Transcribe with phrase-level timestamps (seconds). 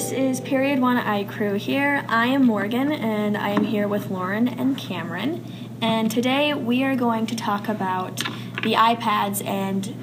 [0.00, 2.06] this is Period One iCrew here.
[2.08, 5.44] I am Morgan and I am here with Lauren and Cameron.
[5.82, 8.16] And today we are going to talk about
[8.62, 9.94] the iPads and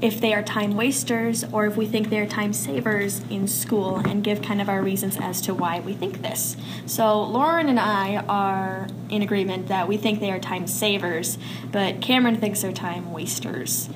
[0.00, 3.96] if they are time wasters or if we think they are time savers in school
[3.96, 6.56] and give kind of our reasons as to why we think this.
[6.86, 11.36] So, Lauren and I are in agreement that we think they are time savers,
[11.70, 13.90] but Cameron thinks they're time wasters.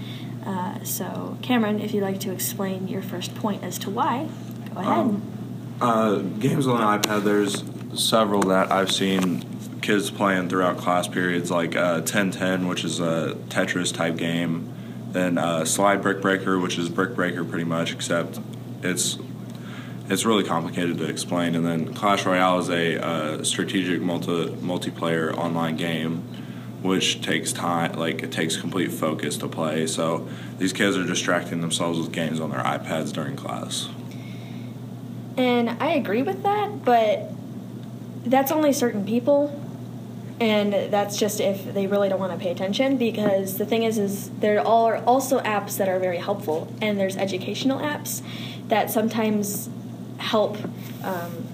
[0.44, 4.28] Uh, so, Cameron, if you'd like to explain your first point as to why,
[4.74, 4.92] go ahead.
[4.92, 5.37] Um,
[5.80, 7.64] uh, games on the iPad, there's
[7.94, 9.44] several that I've seen
[9.80, 14.72] kids playing throughout class periods, like uh, 1010, which is a Tetris type game,
[15.12, 18.40] then uh, Slide Brick Breaker, which is Brick Breaker pretty much, except
[18.82, 19.18] it's
[20.10, 21.54] it's really complicated to explain.
[21.54, 26.22] And then Clash Royale is a uh, strategic multi multiplayer online game
[26.82, 31.60] which takes time like it takes complete focus to play so these kids are distracting
[31.60, 33.88] themselves with games on their ipads during class
[35.38, 37.30] And I agree with that, but
[38.26, 39.64] that's only certain people.
[40.40, 43.98] And that's just if they really don't want to pay attention because the thing is
[43.98, 48.22] is there are also apps that are very helpful and there's educational apps
[48.68, 49.68] that sometimes
[50.18, 50.58] help
[51.02, 51.46] um,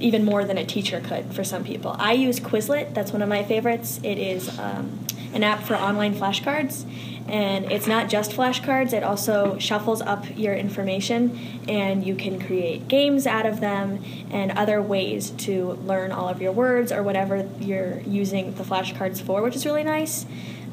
[0.00, 1.94] even more than a teacher could for some people.
[1.98, 4.00] I use Quizlet, that's one of my favorites.
[4.02, 6.84] It is um, an app for online flashcards,
[7.28, 12.88] and it's not just flashcards, it also shuffles up your information, and you can create
[12.88, 17.48] games out of them and other ways to learn all of your words or whatever
[17.60, 20.26] you're using the flashcards for, which is really nice.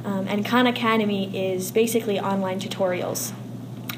[0.06, 3.34] Um, and Khan Academy is basically online tutorials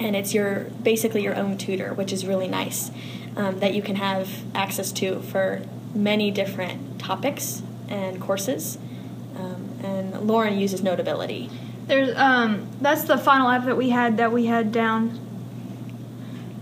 [0.02, 2.92] and it's your basically your own tutor, which is really nice
[3.36, 5.62] um, that you can have access to for
[5.94, 8.78] many different topics and courses.
[9.38, 11.50] Um, and Lauren uses Notability.
[11.92, 15.20] There's um that's the final app that we had that we had down.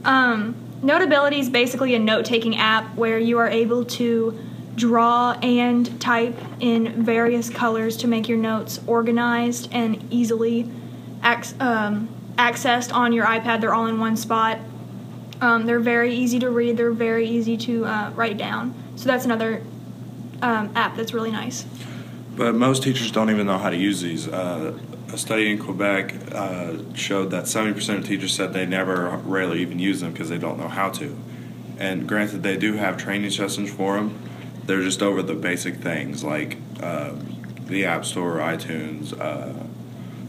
[0.03, 4.39] Um, Notability is basically a note-taking app where you are able to
[4.75, 10.71] draw and type in various colors to make your notes organized and easily
[11.23, 12.07] ac- um,
[12.37, 13.61] accessed on your iPad.
[13.61, 14.57] They're all in one spot.
[15.41, 16.77] Um, they're very easy to read.
[16.77, 18.73] They're very easy to uh, write down.
[18.95, 19.61] So that's another
[20.41, 21.65] um, app that's really nice.
[22.35, 24.71] but most teachers don't even know how to use these uh,
[25.11, 29.79] a study in quebec uh, showed that 70% of teachers said they never rarely even
[29.79, 31.17] use them because they don't know how to.
[31.77, 34.19] And granted they do have training sessions for them
[34.69, 37.11] they're just over the basic things like uh,
[37.65, 39.65] the app store itunes uh,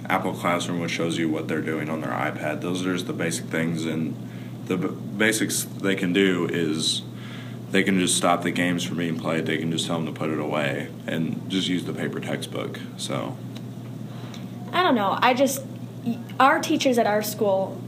[0.09, 2.63] apple classroom which shows you what they're doing on their ipad.
[2.63, 4.17] Those are just the basic things and
[4.65, 7.03] the b- basics they can do is
[7.71, 9.45] they can just stop the games from being played.
[9.45, 12.81] They can just tell them to put it away and just use the paper textbook
[12.97, 13.37] so
[14.73, 15.19] I don't know.
[15.21, 15.65] I just
[16.39, 17.81] our teachers at our school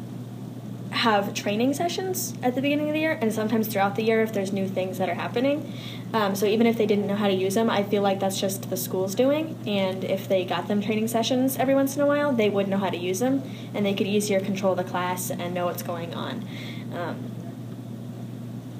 [0.91, 4.33] have training sessions at the beginning of the year and sometimes throughout the year if
[4.33, 5.73] there's new things that are happening.
[6.13, 8.39] Um, so even if they didn't know how to use them, I feel like that's
[8.39, 9.57] just the school's doing.
[9.67, 12.77] And if they got them training sessions every once in a while, they would know
[12.77, 13.43] how to use them
[13.75, 16.47] and they could easier control the class and know what's going on.
[16.93, 17.31] Um,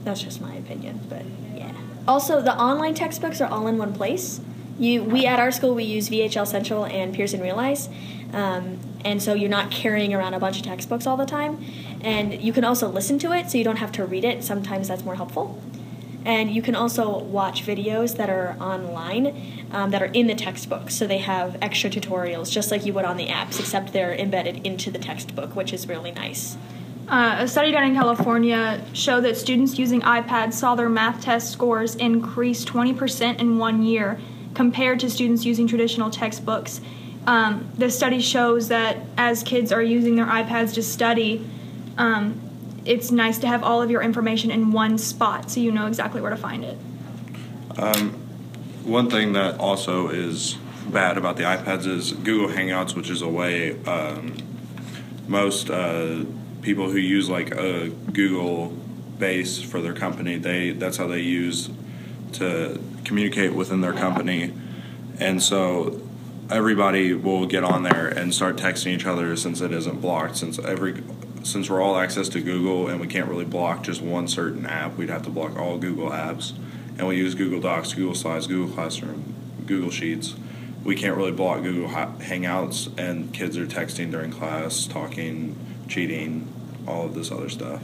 [0.05, 1.23] that's just my opinion, but
[1.55, 1.73] yeah.
[2.07, 4.41] Also, the online textbooks are all in one place.
[4.83, 7.89] You, we at our school we use VHL Central and Pearson Realize,
[8.33, 11.65] um, and so you're not carrying around a bunch of textbooks all the time.
[12.01, 14.43] And you can also listen to it, so you don't have to read it.
[14.43, 15.63] Sometimes that's more helpful.
[16.25, 20.91] And you can also watch videos that are online um, that are in the textbook.
[20.91, 24.67] So they have extra tutorials, just like you would on the apps, except they're embedded
[24.67, 26.57] into the textbook, which is really nice.
[27.07, 31.53] Uh, a study done in California showed that students using iPads saw their math test
[31.53, 34.19] scores increase 20% in one year
[34.55, 36.81] compared to students using traditional textbooks.
[37.27, 41.49] Um, the study shows that as kids are using their iPads to study,
[41.99, 42.41] um,
[42.85, 46.21] it's nice to have all of your information in one spot so you know exactly
[46.21, 46.77] where to find it.
[48.85, 50.55] One thing that also is
[50.89, 54.37] bad about the iPads is Google Hangouts, which is a way um,
[55.29, 56.25] most uh,
[56.63, 58.77] people who use like a Google
[59.19, 61.71] base for their company, they that's how they use
[62.33, 64.53] to communicate within their company,
[65.19, 66.01] and so
[66.51, 70.37] everybody will get on there and start texting each other since it isn't blocked.
[70.37, 71.03] Since every
[71.43, 74.97] since we're all access to Google and we can't really block just one certain app,
[74.97, 76.53] we'd have to block all Google apps.
[76.99, 79.35] And we use Google Docs, Google Slides, Google Classroom,
[79.67, 80.35] Google Sheets.
[80.85, 85.57] We can't really block Google Hangouts, and kids are texting during class, talking,
[85.89, 86.49] cheating,
[86.87, 87.83] all of this other stuff.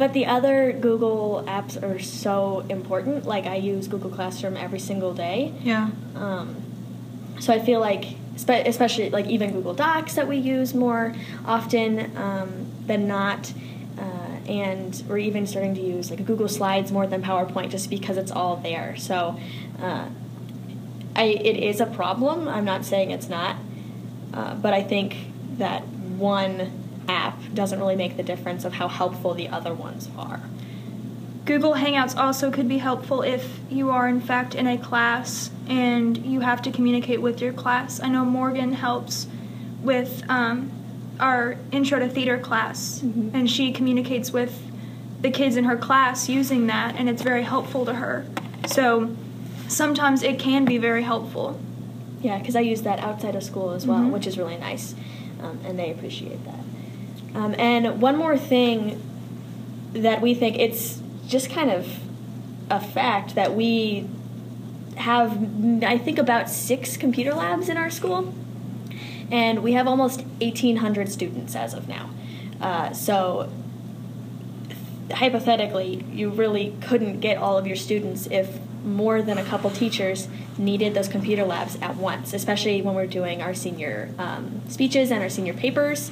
[0.00, 3.26] But the other Google apps are so important.
[3.26, 5.52] Like I use Google Classroom every single day.
[5.60, 5.90] Yeah.
[6.14, 6.56] Um,
[7.38, 11.14] so I feel like, especially like even Google Docs that we use more
[11.44, 13.52] often um, than not,
[13.98, 18.16] uh, and we're even starting to use like Google Slides more than PowerPoint just because
[18.16, 18.96] it's all there.
[18.96, 19.38] So,
[19.82, 20.08] uh,
[21.14, 22.48] I it is a problem.
[22.48, 23.56] I'm not saying it's not,
[24.32, 25.14] uh, but I think
[25.58, 26.79] that one
[27.10, 30.40] app doesn't really make the difference of how helpful the other ones are.
[31.44, 36.16] Google Hangouts also could be helpful if you are, in fact, in a class and
[36.18, 38.00] you have to communicate with your class.
[38.00, 39.26] I know Morgan helps
[39.82, 40.70] with um,
[41.18, 43.34] our intro to theater class, mm-hmm.
[43.34, 44.62] and she communicates with
[45.20, 48.26] the kids in her class using that, and it's very helpful to her.
[48.66, 49.16] So
[49.68, 51.58] sometimes it can be very helpful.
[52.20, 54.12] Yeah, because I use that outside of school as well, mm-hmm.
[54.12, 54.94] which is really nice,
[55.42, 56.60] um, and they appreciate that.
[57.34, 59.00] Um, and one more thing
[59.92, 62.00] that we think it's just kind of
[62.70, 64.08] a fact that we
[64.96, 65.32] have,
[65.82, 68.34] I think, about six computer labs in our school,
[69.30, 72.10] and we have almost 1,800 students as of now.
[72.60, 73.50] Uh, so,
[75.12, 80.28] hypothetically, you really couldn't get all of your students if more than a couple teachers
[80.58, 85.22] needed those computer labs at once, especially when we're doing our senior um, speeches and
[85.22, 86.10] our senior papers.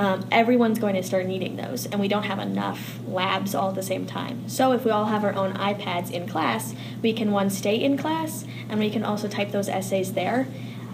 [0.00, 3.74] Um, everyone's going to start needing those, and we don't have enough labs all at
[3.74, 4.48] the same time.
[4.48, 7.98] So, if we all have our own iPads in class, we can one stay in
[7.98, 10.48] class, and we can also type those essays there,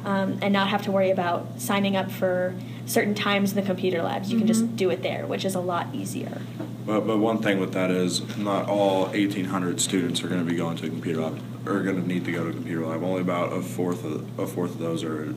[0.05, 4.03] um, and not have to worry about signing up for certain times in the computer
[4.03, 4.29] labs.
[4.29, 4.41] You mm-hmm.
[4.41, 4.75] can just mm-hmm.
[4.75, 6.43] do it there, which is a lot easier.
[6.85, 10.57] But, but one thing with that is not all 1,800 students are going to be
[10.57, 13.05] going to a computer lab or going to need to go to a computer lab.
[13.05, 15.33] Only about a fourth of a fourth of those are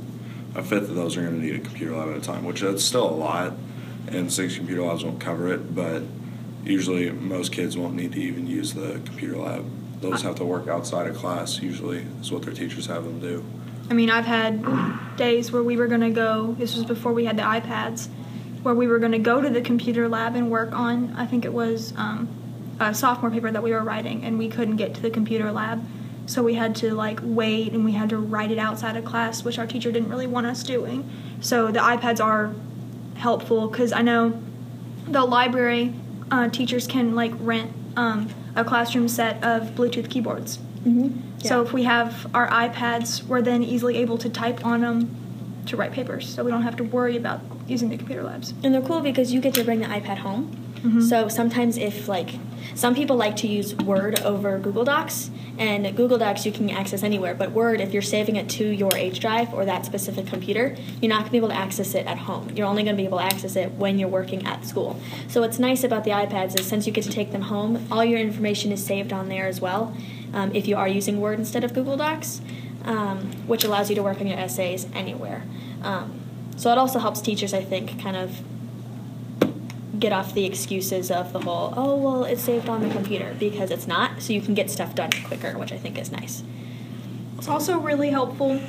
[0.55, 2.61] a fifth of those are going to need a computer lab at a time, which
[2.61, 3.53] is still a lot,
[4.07, 5.75] and six computer labs won't cover it.
[5.75, 6.03] But
[6.63, 9.65] usually, most kids won't need to even use the computer lab.
[10.01, 11.59] They'll just have to work outside of class.
[11.61, 13.43] Usually, is what their teachers have them do.
[13.89, 16.55] I mean, I've had days where we were going to go.
[16.57, 18.07] This was before we had the iPads,
[18.61, 21.13] where we were going to go to the computer lab and work on.
[21.15, 22.27] I think it was um,
[22.79, 25.83] a sophomore paper that we were writing, and we couldn't get to the computer lab
[26.29, 29.43] so we had to like wait and we had to write it outside of class
[29.43, 31.09] which our teacher didn't really want us doing
[31.41, 32.53] so the ipads are
[33.15, 34.39] helpful because i know
[35.07, 35.93] the library
[36.31, 41.19] uh, teachers can like rent um, a classroom set of bluetooth keyboards mm-hmm.
[41.39, 41.49] yeah.
[41.49, 45.15] so if we have our ipads we're then easily able to type on them
[45.65, 48.73] to write papers so we don't have to worry about using the computer labs and
[48.73, 51.01] they're cool because you get to bring the ipad home mm-hmm.
[51.01, 52.35] so sometimes if like
[52.75, 57.03] some people like to use word over google docs and Google Docs you can access
[57.03, 60.77] anywhere, but Word, if you're saving it to your H drive or that specific computer,
[61.01, 62.49] you're not going to be able to access it at home.
[62.55, 64.99] You're only going to be able to access it when you're working at school.
[65.27, 68.05] So what's nice about the iPads is since you get to take them home, all
[68.05, 69.95] your information is saved on there as well.
[70.33, 72.39] Um, if you are using Word instead of Google Docs,
[72.85, 75.43] um, which allows you to work on your essays anywhere.
[75.83, 76.21] Um,
[76.55, 78.41] so it also helps teachers, I think, kind of
[79.99, 83.69] get off the excuses of the whole, oh, well, it's saved on the computer because
[83.71, 86.43] it's not, so you can get stuff done quicker, which I think is nice.
[87.37, 88.59] It's also really helpful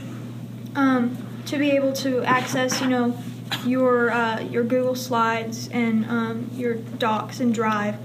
[0.74, 1.16] um,
[1.46, 3.16] to be able to access, you know,
[3.64, 7.96] your uh, your Google Slides and um, your Docs and Drive,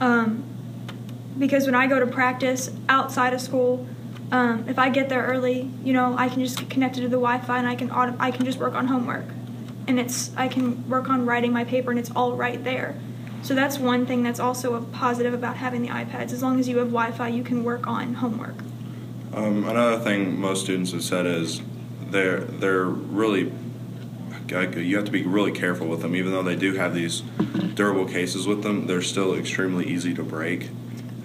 [0.00, 0.42] um,
[1.38, 3.86] because when I go to practice outside of school,
[4.32, 7.16] um, if I get there early, you know, I can just get connected to the
[7.16, 9.24] Wi-Fi and I can auto- I can just work on homework
[9.88, 12.94] and it's I can work on writing my paper and it's all right there.
[13.42, 16.32] So that's one thing that's also a positive about having the iPads.
[16.32, 18.56] As long as you have Wi-Fi, you can work on homework.
[19.32, 21.62] Um, another thing most students have said is
[22.10, 23.52] they're they're really
[24.50, 26.16] you have to be really careful with them.
[26.16, 27.20] Even though they do have these
[27.74, 30.70] durable cases with them, they're still extremely easy to break.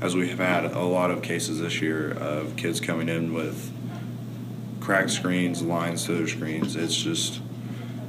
[0.01, 3.71] As we have had a lot of cases this year of kids coming in with
[4.81, 6.75] cracked screens, lines to their screens.
[6.75, 7.39] It's just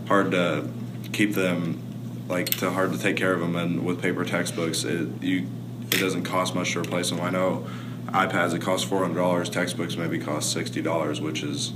[0.09, 0.69] hard to
[1.13, 1.81] keep them
[2.29, 5.47] like to hard to take care of them and with paper textbooks it you
[5.91, 7.67] it doesn't cost much to replace them i know
[8.07, 11.73] ipads it costs $400 textbooks maybe cost $60 which is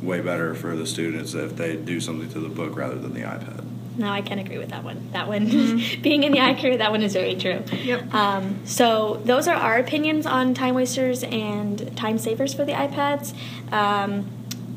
[0.00, 3.20] way better for the students if they do something to the book rather than the
[3.20, 3.64] ipad
[3.96, 5.10] no, I can agree with that one.
[5.12, 6.02] That one, mm-hmm.
[6.02, 7.62] being in the iCareer, that one is very true.
[7.70, 8.14] Yep.
[8.14, 13.34] Um, so those are our opinions on time wasters and time savers for the iPads.
[13.70, 14.30] Um,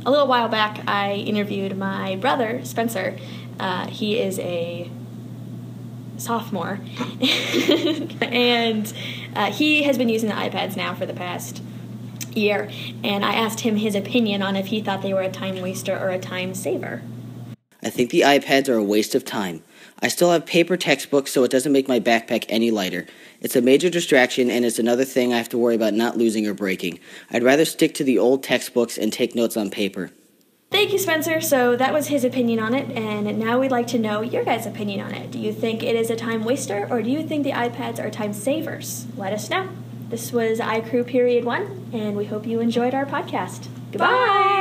[0.06, 3.18] a little while back, I interviewed my brother, Spencer.
[3.60, 4.90] Uh, he is a
[6.18, 6.80] sophomore,
[8.22, 8.94] and
[9.36, 11.62] uh, he has been using the iPads now for the past
[12.36, 12.70] year.
[13.04, 15.98] And I asked him his opinion on if he thought they were a time waster
[15.98, 17.02] or a time saver.
[17.84, 19.64] I think the iPads are a waste of time.
[20.00, 23.06] I still have paper textbooks, so it doesn't make my backpack any lighter.
[23.42, 26.48] It's a major distraction, and it's another thing I have to worry about not losing
[26.48, 27.00] or breaking.
[27.32, 30.12] I'd rather stick to the old textbooks and take notes on paper.
[30.72, 31.40] Thank you, Spencer.
[31.40, 34.66] So that was his opinion on it, and now we'd like to know your guys'
[34.66, 35.30] opinion on it.
[35.30, 38.10] Do you think it is a time waster, or do you think the iPads are
[38.10, 39.06] time savers?
[39.16, 39.70] Let us know.
[40.10, 43.68] This was iCrew Period One, and we hope you enjoyed our podcast.
[43.92, 44.08] Goodbye.
[44.08, 44.53] Bye.